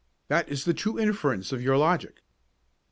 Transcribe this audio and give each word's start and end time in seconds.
"That 0.29 0.49
is 0.49 0.65
the 0.65 0.73
true 0.73 0.97
inference 0.99 1.51
of 1.51 1.61
your 1.61 1.77
logic." 1.77 2.21